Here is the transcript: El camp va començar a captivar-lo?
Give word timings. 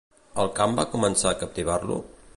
El 0.43 0.49
camp 0.59 0.73
va 0.79 0.87
començar 0.95 1.29
a 1.33 1.37
captivar-lo? 1.45 2.01